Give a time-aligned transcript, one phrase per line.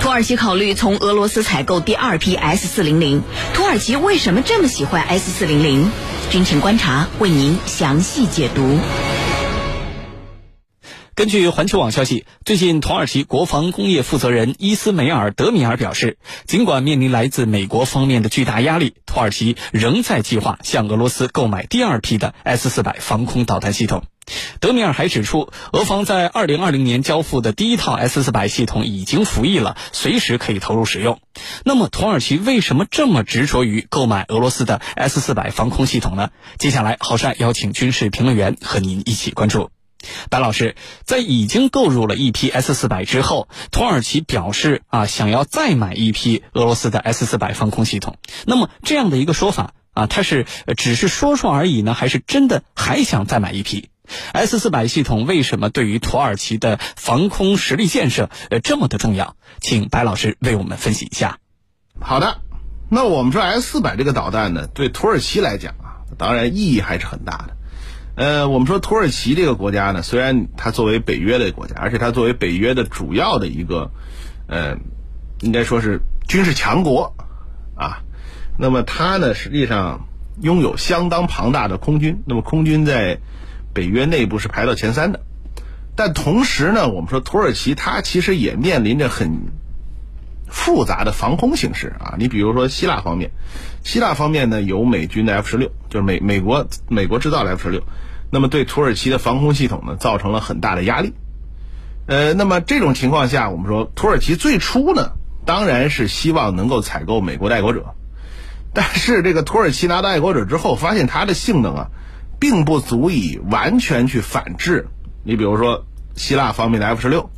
[0.00, 3.22] 土耳其考虑从俄罗斯采购第二批 S 四零零，
[3.54, 5.90] 土耳其为什么这么喜欢 S 四零零？
[6.30, 8.78] 军情观察为您详细解读。
[11.14, 16.16] 根据环球网消息，最近土耳其国防工业负责人伊斯梅尔·德米尔表示，
[16.46, 24.04] 尽管面临来自美国方面的巨大压力，土耳其仍在计划向俄罗斯购买第二批的 S 四百防空导弹系统。
[24.60, 31.20] 德米尔还指出，俄方在二零二零年交付的第一套 S 四百系统已经服役了，随时可以投入使用。
[31.64, 36.30] 那么，土耳其为什么这么执着于购买俄罗斯的 S 四百防空系统呢？
[36.58, 39.70] 接下来，郝帅邀请军事评论员和您一起关注。
[40.30, 48.16] 白老师，在已经购入了一批 S 四百之后，土耳其表示啊，想要再买一批俄罗斯的 S 四百防空系统。
[48.44, 50.46] 那么这样的一个说法啊，它是
[50.76, 53.90] 只是说说而已呢，还是真的还想再买一批
[54.32, 55.26] S 四百系统？
[55.26, 59.36] 为什么对于土耳其的防空实力建设呃这么的重要？
[59.60, 61.38] 请白老师为我们分析一下。
[62.00, 62.40] 好的，
[62.88, 67.56] 那我们说 S 四百这个导弹呢，对土耳其来讲啊，当然意义还是很大的。
[68.14, 73.90] 呃，我们说土耳其这个国家呢，虽然它作为北约的国家，而且它作为北约的主要的一个，
[74.48, 74.76] 呃，
[75.40, 77.14] 应该说是军事强国
[77.74, 78.02] 啊，
[78.58, 80.08] 那么它呢，实际上
[80.42, 83.18] 拥有相当庞大的空军，那么空军在
[83.72, 85.20] 北约内部是排到前三的。
[85.94, 89.52] 但同时呢，我们说土耳其它其实也面临着很
[90.48, 92.14] 复杂的防空形势啊。
[92.18, 93.30] 你比如说希腊方面，
[93.84, 97.82] 希腊方面呢有美军的 F 十六，就是美美国美国制造的 F 十六。
[98.30, 101.12] 那么对土耳其的防空系统呢，造成了很大的压力。
[102.06, 105.12] 呃，那么这种情况下，我们说土耳其最初呢，
[105.44, 107.94] 当然是希望能够采购美国的爱国者，
[108.72, 111.90] 但是这个土耳其拿到爱国者之后，发现它的性能啊，
[112.42, 114.88] 并不足以完全去反制。
[115.22, 117.30] 你比如说希腊方面的 F 十六，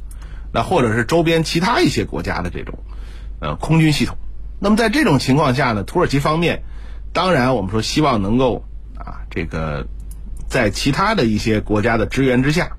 [0.51, 2.79] 那或者是周边其他一些国家的这种
[3.39, 4.17] 呃空军系统。
[4.61, 6.63] 那么在这种情况下呢，土耳其方面
[7.13, 8.65] 当然我们说希望能够
[8.97, 9.87] 啊这个。
[10.47, 12.77] 在其他的一些国家的支援之下，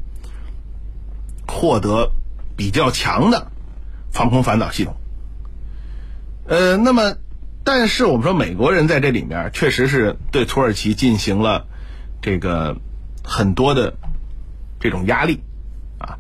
[1.45, 2.11] 获得
[2.55, 3.51] 比较强的
[4.13, 4.95] 防空反导系统。
[6.47, 7.17] 呃，那么，
[7.65, 11.67] 但是我们说美国人在这里面确实是对土耳其进行了
[12.21, 12.77] 这个
[13.23, 13.93] 很多的
[14.79, 15.41] 这种压力
[15.97, 16.17] 啊。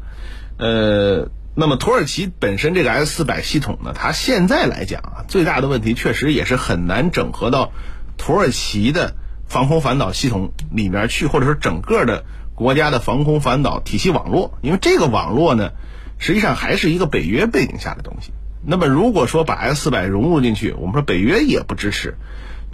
[0.57, 7.71] 呃，那么土耳其本身这个 S 四百系统呢，它现在来讲啊，最大的问题确实也是很难整合到
[8.17, 9.15] 土耳其的。
[9.47, 12.25] 防空反导系统里面去，或者说整个的
[12.55, 15.69] 国家的防空反导体系网络，因为这个网络呢，
[16.17, 18.31] 实际上还是一个北约背景下的东西。
[18.65, 22.15] 那么如果说把 S 四百融入进去，我们说北约也不支持，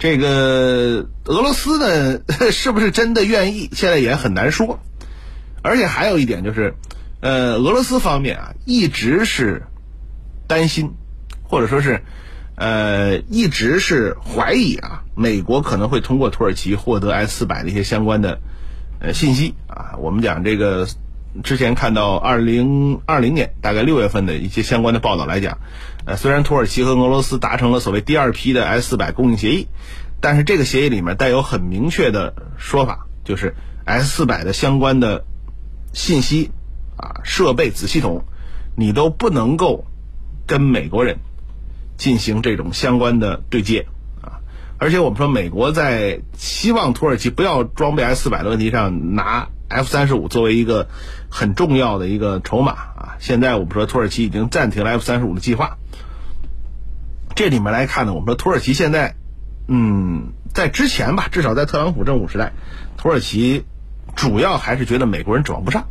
[0.02, 2.20] 这个俄罗斯呢
[2.50, 4.80] 是不是真的愿意，现在也很难说。
[5.62, 6.74] 而且还有一点就是，
[7.20, 9.62] 呃，俄罗斯方面啊，一直是
[10.48, 10.94] 担心，
[11.44, 12.02] 或者说是。
[12.54, 18.40] 呃，一直是怀疑啊，美国可能会通过土耳其获得 S 四百的一些相关的
[19.00, 19.96] 呃信息啊。
[19.98, 20.86] 我们讲这个
[21.42, 25.58] 之前看到二零二零年大概六月份的一些相关的报道来讲，
[26.04, 29.68] 呃，虽然土耳其和俄罗斯达成了所谓第二批的 S 四百供应协议，
[30.20, 33.54] 但是这个协议里面带有很明确的说法，就是
[33.84, 35.24] S 四百的相关的
[35.92, 36.50] 信息
[36.96, 38.24] 啊、设备、子系统，
[38.76, 39.86] 你都不能够
[40.46, 41.18] 跟美国人。
[41.98, 43.86] 进行这种相关的对接
[44.22, 44.42] 啊，
[44.78, 50.88] 而且我们说美国在希望土耳其不要装备 S 四百的问题上拿 F 三十五作为一个
[51.28, 53.16] 很重要的一个筹码啊。
[53.18, 55.78] 现在我们说土耳其已经暂停了 F 三十五的计划。
[57.34, 59.14] 这里面来看呢，我们说土耳其现在，
[59.66, 62.52] 嗯，在之前吧，至少在特朗普政府时代，
[62.98, 63.64] 土耳其
[64.14, 65.86] 主要还是觉得美国人指望不上。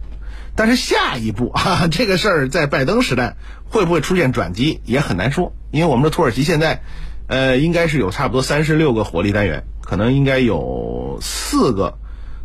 [0.56, 6.84] 但是下一步啊，这个事儿在拜登时代会不会出现转机也很难说，因为我们的土耳其现在，
[7.28, 11.98] 呃，应该是有差不多三十六个火力单元，可能应该有四个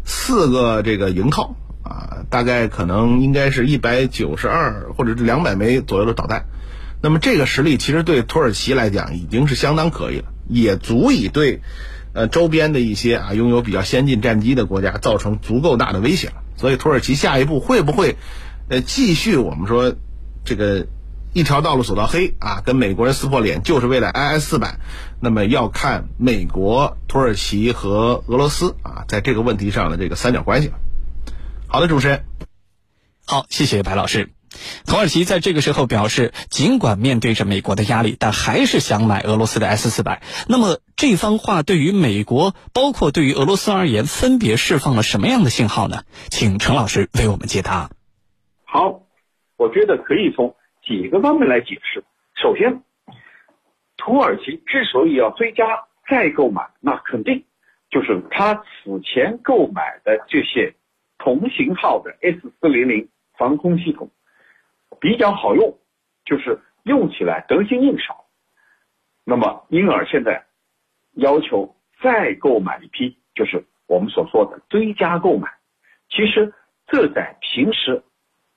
[0.06, 6.46] 四个这个营套啊，大概可能应该是一百九十二或者是两百枚左右的导弹。
[7.02, 11.60] 那么这个实力其实对土耳其来讲已经是相当可以了，也足以对
[12.14, 16.34] 呃周边的一些啊拥有比较先进战机的国家造成足够大的威胁了。
[16.56, 18.16] 所以土耳其下一步会不会，
[18.68, 19.94] 呃，继续我们说
[20.44, 20.86] 这个
[21.36, 24.78] 一条道路走到黑啊，跟美国人撕破脸，就是为了 IS 四百？
[25.20, 30.78] 那么要看美国、土耳其和俄罗斯啊，在这个问题上的这个三角关系了。
[31.68, 32.24] 好的，主持人，
[33.26, 34.30] 好，谢谢白老师。
[34.86, 40.22] 土耳其在这个时候表示，尽管面对着美国的压力，但还是想买俄罗斯的 S 四百。
[40.48, 46.04] 那么这番话对于美国，包括对于俄罗斯而言，分别释放了什么样的信号呢？
[46.30, 47.90] 请陈老师为我们解答。
[48.64, 49.02] 好，
[49.58, 52.04] 我觉得可以从几个方面来解释。
[52.34, 52.82] 首先，
[53.96, 57.44] 土耳其之所以要追加再购买，那肯定
[57.90, 60.74] 就是他此前购买的这些
[61.18, 63.08] 同型号的 S 四零零
[63.38, 64.10] 防空系统
[65.00, 65.78] 比较好用，
[66.24, 68.14] 就是用起来得心应手。
[69.24, 70.46] 那么，因而现在
[71.14, 75.48] 要求再购买一批，就是我们所说的追加购买。
[76.08, 76.54] 其实
[76.86, 78.04] 这在平时，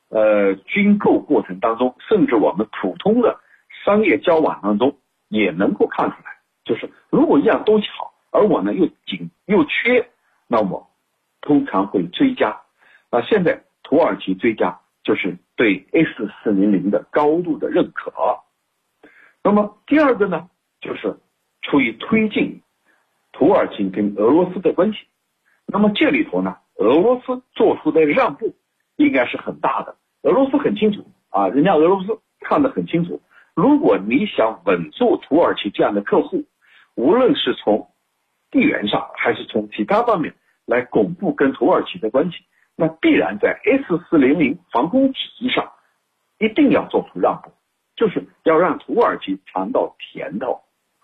[0.09, 3.39] 呃，军购过程当中，甚至我们普通的
[3.85, 4.97] 商业交往当中，
[5.27, 6.39] 也能够看出来。
[6.65, 10.09] 就是如果一样东西好，而我呢又紧又缺，
[10.47, 10.87] 那么
[11.41, 12.61] 通常会追加。
[13.11, 18.11] 那现在土耳其追加，就是对 S 四零零的高度的认可。
[19.43, 20.49] 那么第二个呢，
[20.81, 21.17] 就是
[21.61, 22.61] 出于推进
[23.31, 24.99] 土耳其跟俄罗斯的关系。
[25.65, 28.55] 那么这里头呢，俄罗斯做出的让步
[28.99, 29.95] 应该是很大的。
[30.21, 33.19] 俄罗斯很清楚啊，人家俄罗斯看得很清楚，
[33.55, 36.45] 如果你想稳住土耳其这样的客户。
[36.95, 37.87] 无论是从
[38.51, 40.35] 地缘上还是从其他方面
[40.65, 42.39] 来巩固跟土耳其的关系，
[42.75, 45.71] 那必然在 S 四零零防空体系上
[46.39, 47.51] 一定要做出让步，
[47.95, 50.59] 就是要让土耳其尝到甜头。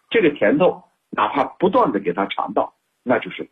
[0.10, 3.48] 这个甜头哪怕不断的给他尝到，那就是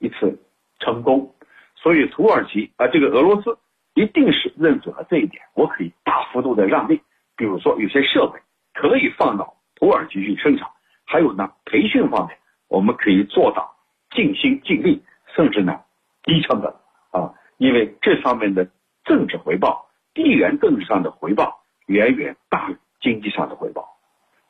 [0.00, 0.42] 一次
[0.80, 1.32] 成功。
[1.76, 3.56] 所以土耳其啊，这个俄罗斯
[3.98, 7.00] 一定是认准了这一点，我可以大幅度的让利，
[7.36, 8.38] 比如说有些设备
[8.72, 10.68] 可以放到土耳其去生产。
[11.04, 13.74] 还有呢，培训方面，我们可以做到
[14.14, 15.02] 尽心尽力，
[15.34, 15.80] 甚至呢
[16.22, 16.72] 低成本
[17.10, 18.68] 啊，因为这上面的
[19.04, 23.84] 政治回报、地缘政治上的回报远远大于经济上的回报，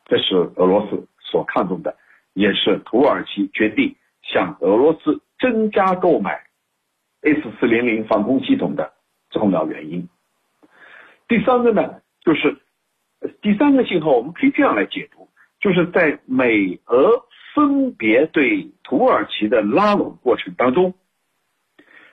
[0.04, 1.96] 这是俄罗斯所看重的，
[2.34, 6.44] 也是土耳其决定向俄罗斯增加购买
[7.22, 8.92] S 四零零防空系统的
[9.30, 10.08] 重要原因。
[11.28, 12.60] 第三个呢，就是
[13.42, 15.28] 第三个信号，我们可以这样来解读。
[15.60, 20.94] 就是在美俄分别对土耳其的拉拢过程当中，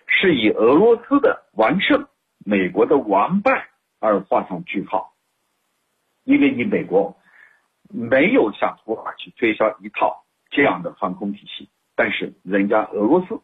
[0.08, 2.08] 是以俄罗斯的完胜、
[2.44, 3.70] 美国的完败
[4.00, 5.14] 而画上句号。
[6.24, 7.16] 因为你美国
[7.88, 13.40] 没有向土耳其推销一套这样的防空体系，但是人家俄罗斯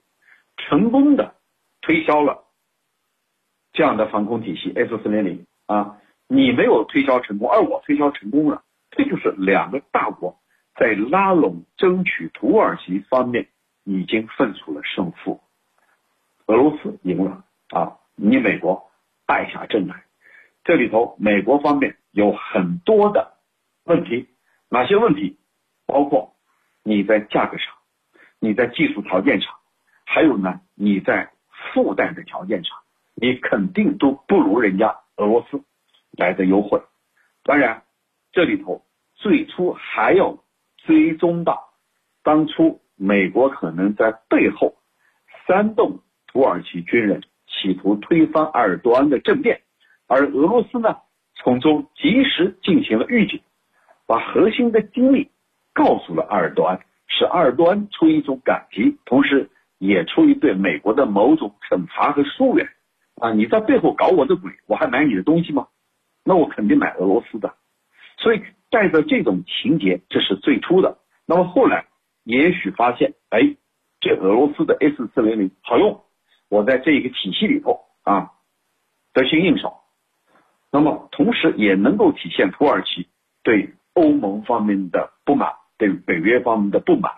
[0.57, 1.35] 成功的
[1.81, 2.43] 推销了
[3.73, 5.97] 这样的防空体系 S 四零零啊，
[6.27, 8.63] 你没有推销成功，而我推销成功了。
[8.91, 10.37] 这就是两个大国
[10.75, 13.47] 在拉拢、争取土耳其方面
[13.83, 15.39] 已经分出了胜负。
[16.47, 18.91] 俄罗斯赢了啊，你美国
[19.25, 20.03] 败下阵来。
[20.63, 23.33] 这里头美国方面有很多的
[23.85, 24.27] 问题，
[24.69, 25.37] 哪些问题？
[25.85, 26.35] 包括
[26.83, 27.73] 你在价格上，
[28.39, 29.53] 你在技术条件上，
[30.05, 31.31] 还有呢，你在
[31.73, 32.77] 附带的条件上，
[33.21, 35.61] 你肯定都不如人家俄罗斯
[36.17, 36.81] 来的优惠。
[37.43, 37.83] 当然。
[38.33, 38.81] 这里头
[39.15, 40.37] 最初还要
[40.77, 41.73] 追踪到，
[42.23, 44.77] 当初美国可能在背后
[45.45, 49.63] 煽动土耳其军人，企图推翻埃尔多安的政变，
[50.07, 50.99] 而俄罗斯呢
[51.35, 53.41] 从中及时进行了预警，
[54.07, 55.29] 把核心的经历
[55.73, 62.69] 告诉了埃尔多安，使埃尔多安出于一种感激，同时也出于对美国的某种惩罚和疏远。
[63.21, 65.67] 啊，你在背后搞我的鬼，我还买你的东西吗？
[66.25, 67.53] 那我肯定买俄罗斯的。
[68.17, 68.41] 所以
[68.71, 70.97] 带着这种情节，这是最初的。
[71.27, 71.85] 那么后来
[72.23, 73.55] 也许发现，哎，
[73.99, 76.03] 这俄罗斯的 S 四零零好用，
[76.49, 78.31] 我在这一个体系里头啊
[79.13, 79.77] 得心应手。
[80.71, 83.07] 那么同时也能够体现土耳其
[83.43, 87.11] 对欧盟方面的不满，对北约方面的不满。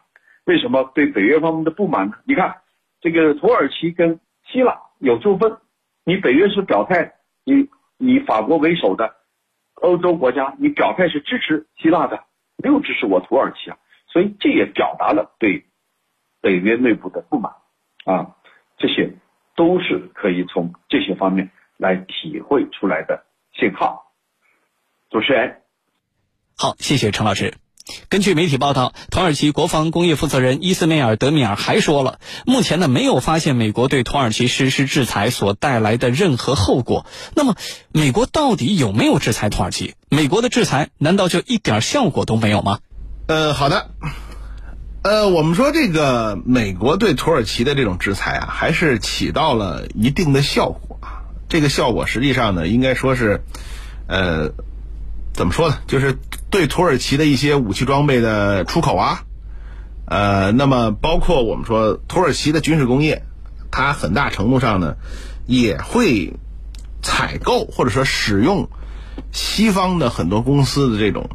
[0.45, 2.15] 为什么对北约方面的不满呢？
[2.25, 2.57] 你看，
[2.99, 4.19] 这个土耳其跟
[4.51, 5.57] 希腊有纠纷，
[6.05, 7.13] 你北约是表态，
[7.45, 9.15] 以以法国为首的。
[9.75, 12.23] 欧洲国家，你表态是支持希腊的，
[12.57, 15.65] 没有支持我土耳其啊，所以这也表达了对
[16.39, 17.51] 北约内部的不满
[18.05, 18.35] 啊，
[18.77, 19.13] 这些
[19.55, 24.13] 都是可以从这些方面来体会出来的信号。
[25.09, 25.61] 主持人，
[26.57, 27.62] 好，谢谢陈老师。
[28.07, 37.05] 根据媒体报道，土耳其国防工业负责人伊斯梅尔德米尔还说了，目前呢没有发现美国对土耳其实施制裁所带来的任何后果。
[37.35, 37.55] 那么，
[37.91, 39.95] 美国到底有没有制裁土耳其？
[40.07, 42.79] 美国的制裁难道就一点效果都没有吗？
[43.27, 43.89] 呃，好的。
[45.01, 51.27] 呃，我们说这个美国对土耳其的这种制裁啊，还是起到了一定的效果啊。
[51.49, 53.43] 这个效果实际上呢，应该说是，
[54.07, 54.53] 呃。
[55.33, 55.79] 怎么说呢？
[55.87, 56.17] 就是
[56.49, 59.23] 对土耳其的一些武器装备的出口啊，
[60.05, 63.23] 呃，那么包括我们说土耳其的军事工业，
[63.71, 64.95] 它很大程度上呢
[65.47, 66.33] 也会
[67.01, 68.69] 采购或者说使用
[69.31, 71.29] 西方的很多公司的这种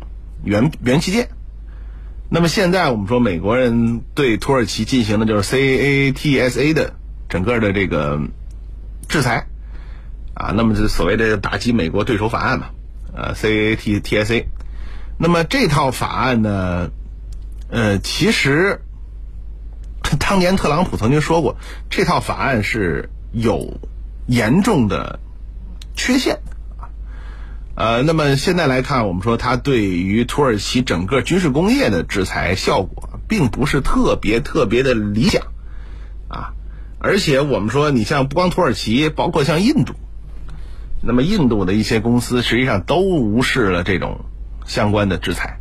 [0.45, 1.29] 元元器件。
[2.31, 6.95] 那么现在我们说美国人对土耳其进行的就是 CATSA 的
[7.29, 8.21] 整个的这个
[9.09, 9.47] 制裁
[10.35, 12.67] 啊，那么这所谓的打击美国对手法案嘛，
[13.15, 14.47] 呃 CATTSA。
[15.19, 16.91] 那么这套法案呢，
[17.69, 18.83] 呃，其实
[20.19, 21.57] 当年特朗普曾经说过，
[21.91, 23.81] 这套法案是有
[24.27, 25.19] 严重的
[25.95, 26.41] 缺陷
[26.79, 26.89] 啊。
[27.75, 35.43] 呃，那么现在来看，我们说它对于土耳其整个军事工业的制裁效果，并不是特别特别的理想，
[36.29, 36.55] 啊，
[36.99, 39.95] 而且我们说，你像不光土耳其，包括像印度，
[41.01, 44.25] 那么印度的一些公司实际上都无视了这种
[44.67, 45.59] 相关的制裁，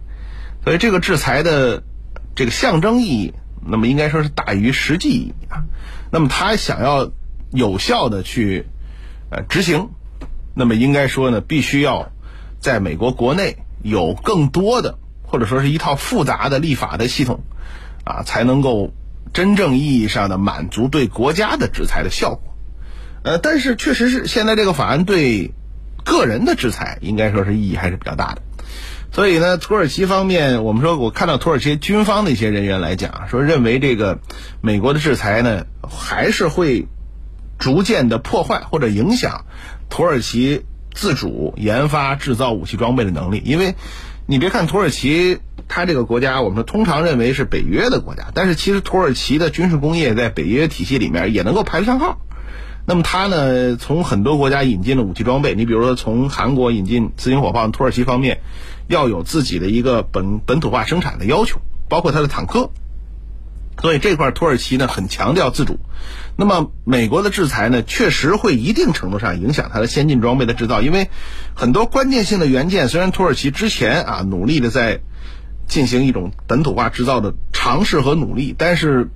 [0.63, 1.83] 所以这个制裁的
[2.35, 3.33] 这个象征意义，
[3.65, 5.65] 那么应该说是大于实际意义啊。
[6.11, 7.11] 那么他想要
[7.51, 8.65] 有效的去
[9.29, 9.89] 呃执行。
[10.59, 12.11] 那么应该说呢，必须要
[12.59, 17.41] 在美国国内有更多的，或者说是一套复杂的立法的系统，
[18.03, 18.91] 啊，才能够
[19.33, 22.56] 真正意义上的满足对国家的制裁的效果。
[23.23, 25.51] 呃，但是确实是现在这个法案对
[26.05, 28.41] 个人的制裁，应该说是意义还是比较大的。
[29.11, 34.19] 所以呢，土耳其方面，我们说我看到土耳其军方的一些人员来讲，说认为这个
[34.61, 36.87] 美国的制裁呢，还是会
[37.57, 39.45] 逐渐的破坏或者影响。
[39.89, 43.75] 土耳其自主研发制造武器装备的能力，因为
[44.25, 52.19] 你别看土耳其，它这个国家，我们通常认为是北约的国家，但是其实土耳其的军事工业在北约体系里面也能够排得上号。
[52.89, 58.39] 那么它呢，从很多国家引进了武器装备，你比如说从韩国引进自行火炮，土耳其方面
[58.87, 62.69] 要有自己的一个本本土化生产的要求，包括它的坦克。
[63.81, 65.79] 所以这块土耳其呢很强调自主，
[66.37, 71.09] 那么美国的制裁呢确实会一定程度上影响它的先进装备的制造，因为
[71.55, 75.01] 很多关键性的元件，虽然土耳其之前啊努力的在
[75.67, 79.09] 进行一种本土化制造的尝试和努力，但是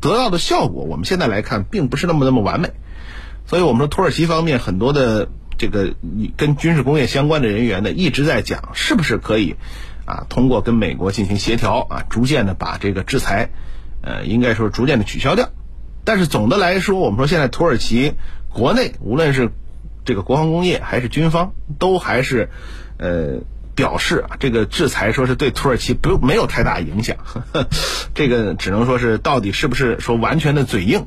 [0.00, 2.70] 得到的效果，我们现在来看并不是那么那么完美。
[3.46, 5.94] 所以我们说土耳其方面很多的这个
[6.36, 9.56] 跟军事工业相关的人员呢一直在讲，是不是可以。
[10.06, 13.48] 啊，通过跟美国进行协调啊，逐渐的把这个制裁，
[14.02, 15.48] 呃，应该说逐渐的取消掉。
[16.04, 18.12] 但是总的来说，我们说现在土耳其
[18.52, 19.50] 国内无论是
[20.04, 22.50] 这个国防工业还是军方，都还是
[22.98, 23.38] 呃
[23.74, 27.68] 表示啊，这个制裁说是对土耳其不没有太大影响呵呵。
[28.14, 31.06] 这个只能说是到底是不是说完全的嘴硬？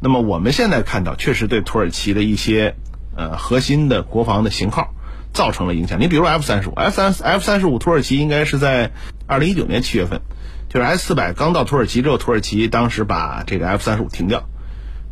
[0.00, 2.74] 那么我们现在看到，确实对土耳其的一些
[3.16, 4.94] 呃核心的国防的型号。
[5.32, 6.00] 造成了影响。
[6.00, 8.90] 你比如 F 三十五，F 三 F 三十五，土耳其应该是在
[9.28, 10.22] 二零一九年七月份，
[10.68, 14.48] 就是 S 四百刚到土耳其之后，土耳其当时把这个 F 三十五停掉。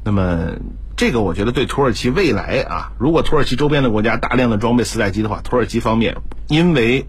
[0.05, 0.57] 那么
[0.97, 6.17] 这个我觉得对土耳其未来啊，如果土耳其周边的国家大量的装备四代机的话，土耳其方面
[6.49, 7.07] 因为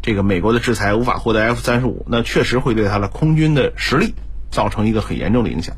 [0.00, 4.14] 这个美国的制裁无法获得 F 三十五，那确实会对它的空军的实力
[4.50, 5.76] 造成一个很严重的影响。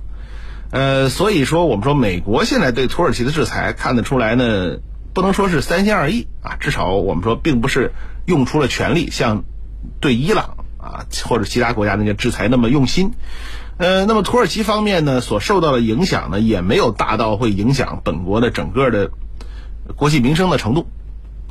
[0.70, 4.76] 呃，所以说我们说美国现在对土耳其的制裁看得出来呢。
[5.14, 7.92] 不能说是三心二意啊，至少我们说并不是
[8.26, 9.44] 用出了全力，像
[10.00, 13.12] 对伊朗啊或者其他国家那些制裁那么用心。
[13.76, 19.12] 呃，那么土耳其方面呢，所受到的影响呢，也没有大到会影响本国的整个的
[19.94, 20.88] 国计民生的程度。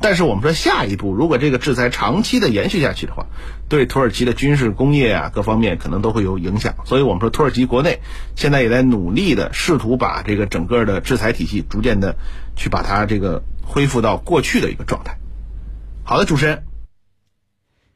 [0.04, 3.24] 但是我们说下一步，如果这个制裁长期的延续下去的话，
[3.70, 6.74] 对土耳其的军事工业啊各方面可能都会有影响。
[6.84, 8.00] 所以我们说土耳其国内
[8.36, 12.16] 现在也在努力的试图把这个整个的制裁体系逐渐的
[12.54, 13.42] 去把它这个。
[13.66, 15.16] 恢复到过去的一个状态。
[16.04, 16.64] 好的，主持人。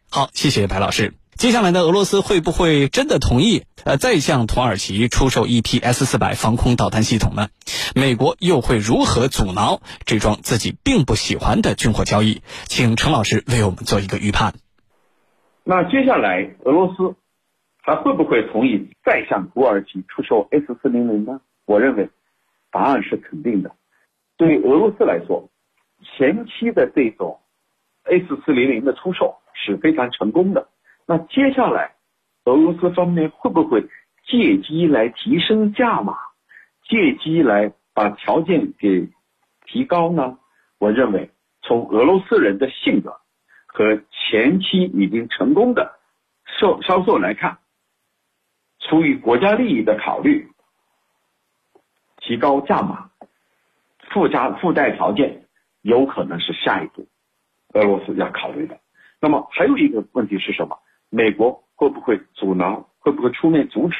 [0.08, 1.17] 好，谢谢白老师。
[1.38, 7.46] 接下来呢，俄罗斯会不会真的同意呃再向土耳其出售一批 S 四百防空导弹系统呢？
[7.94, 12.42] 美国又会如何阻挠这桩自己并不喜欢的军火交易？
[12.64, 14.54] 请陈老师为我们做一个预判。
[15.62, 17.14] 那接下来俄罗斯
[17.82, 21.40] 还会不会同意再向土耳其出售 S 四零零呢？
[21.66, 22.10] 我认为
[22.72, 23.70] 答案是肯定的。
[24.36, 25.48] 对于俄罗斯来说，
[26.02, 27.38] 前期的这种
[28.02, 30.66] S 四零零的出售是非常成功的。
[31.10, 31.94] 那接下来，
[32.44, 33.82] 俄罗斯方面会不会
[34.26, 36.14] 借机来提升价码，
[36.86, 39.08] 借机来把条件给
[39.64, 40.38] 提高呢？
[40.78, 41.30] 我认为，
[41.62, 43.16] 从俄罗斯人的性格
[43.66, 45.98] 和前期已经成功的
[46.44, 47.56] 售销售来看，
[48.78, 50.46] 出于国家利益的考虑，
[52.18, 53.10] 提高价码，
[54.10, 55.46] 附加附带条件。
[55.80, 57.06] 有可能是下一步
[57.72, 58.78] 俄罗斯要考虑的。
[59.20, 60.78] 那么还有一个问题是什么？
[61.10, 62.88] 美国会不会阻挠？
[62.98, 63.96] 会不会出面阻止？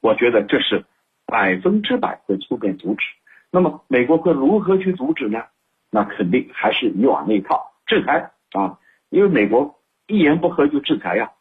[0.00, 0.84] 我觉得这是
[1.26, 3.04] 百分之百会出面阻止。
[3.50, 5.42] 那么美国会如何去阻止呢？
[5.90, 8.78] 那肯定还是以往那一套，制裁啊，
[9.10, 11.32] 因为美国一言不合就制裁呀，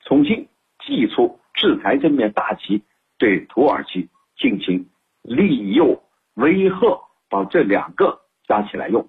[0.00, 0.48] 重新
[0.78, 2.82] 祭出制裁这面大旗，
[3.18, 4.88] 对土耳其进行
[5.22, 6.02] 利诱、
[6.34, 9.06] 威吓，把这两个加起来用，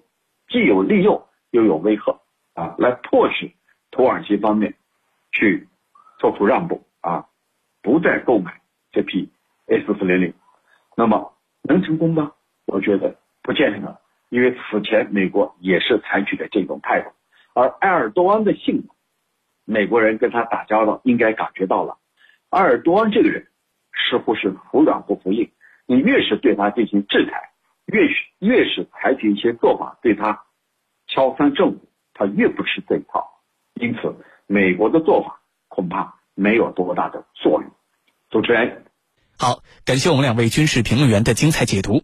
[0.48, 2.18] 既有利诱又有威吓
[2.54, 3.50] 啊，来迫使
[3.90, 4.74] 土耳其方面
[5.32, 5.68] 去
[6.18, 7.26] 做出让步啊，
[7.82, 8.60] 不再购买
[8.92, 9.30] 这批
[9.66, 10.34] S 四零零，
[10.96, 12.32] 那么能成功吗？
[12.66, 14.00] 我觉得不见得。
[14.28, 17.10] 因为此前美国也是采取的这种态度，
[17.54, 18.94] 而埃尔多安的性格，
[19.66, 21.98] 美国人跟他打交道应该感觉到了，
[22.48, 23.48] 埃尔多安这个人
[23.92, 25.50] 似乎是服软不服硬，
[25.86, 27.50] 你越是对他进行制裁，
[27.84, 30.44] 越是越是采取一些做法对他
[31.08, 33.42] 敲三震五，他越不吃这一套，
[33.74, 34.16] 因此
[34.52, 37.70] 美国的做法恐怕没有多大的作用。
[38.30, 38.84] 主持人，
[39.38, 42.00] 好，感谢我们两位军事评论员的精彩解读。